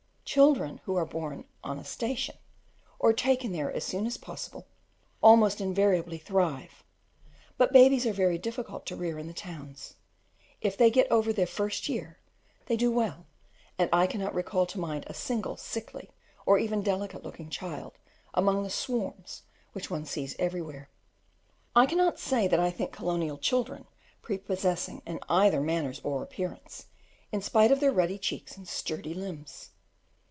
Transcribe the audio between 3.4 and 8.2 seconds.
there as soon as possible, almost invariably thrive, but babies are